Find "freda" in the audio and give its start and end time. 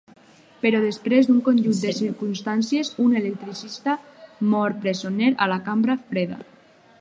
6.09-6.41